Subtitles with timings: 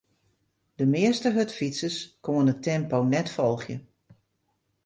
[0.79, 3.77] De measte hurdfytsers koene it tempo net folgje.